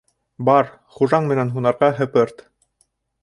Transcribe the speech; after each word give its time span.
—Бар, 0.47 0.69
хужаң 0.95 1.27
менән 1.31 1.53
һунарға 1.57 1.91
һыпырт. 1.99 2.45